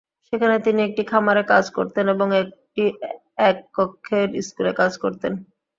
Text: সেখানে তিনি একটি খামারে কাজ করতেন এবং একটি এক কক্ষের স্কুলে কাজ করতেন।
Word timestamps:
সেখানে 0.27 0.55
তিনি 0.65 0.79
একটি 0.83 1.03
খামারে 1.11 1.43
কাজ 1.51 1.65
করতেন 1.77 2.05
এবং 2.15 2.27
একটি 2.41 2.83
এক 3.49 3.57
কক্ষের 3.75 4.27
স্কুলে 4.47 4.71
কাজ 4.79 4.91
করতেন। 5.03 5.33